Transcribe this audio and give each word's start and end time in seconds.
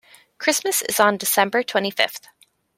Christmas 0.39 0.81
is 0.81 0.99
on 0.99 1.15
December 1.15 1.61
twenty-fifth. 1.61 2.27